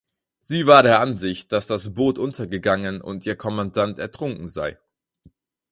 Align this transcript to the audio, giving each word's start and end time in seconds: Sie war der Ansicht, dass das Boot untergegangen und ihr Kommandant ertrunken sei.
Sie 0.41 0.65
war 0.65 0.81
der 0.81 0.99
Ansicht, 0.99 1.51
dass 1.51 1.67
das 1.67 1.93
Boot 1.93 2.17
untergegangen 2.17 3.01
und 3.01 3.23
ihr 3.27 3.35
Kommandant 3.35 3.99
ertrunken 3.99 4.49
sei. 4.49 4.79